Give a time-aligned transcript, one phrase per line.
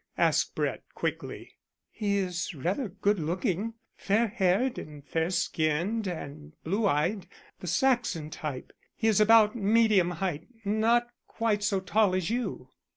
[0.17, 1.57] asked Brett quickly.
[1.91, 7.27] "He is rather good looking; fair haired and fair skinned and blue eyed
[7.59, 8.71] the Saxon type.
[8.95, 12.69] He is about medium height not quite so tall as you."